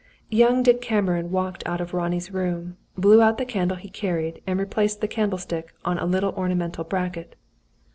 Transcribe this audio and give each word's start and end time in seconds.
Young 0.31 0.63
Dick 0.63 0.81
Cameron 0.81 1.29
walked 1.29 1.61
out 1.67 1.79
of 1.79 1.93
Ronnie's 1.93 2.31
room, 2.33 2.75
blew 2.97 3.21
out 3.21 3.37
the 3.37 3.45
candle 3.45 3.77
he 3.77 3.87
carried, 3.87 4.41
and 4.47 4.59
replaced 4.59 4.99
the 4.99 5.07
candlestick 5.07 5.75
on 5.85 5.99
a 5.99 6.07
little 6.07 6.33
ornamental 6.33 6.83
bracket. 6.83 7.35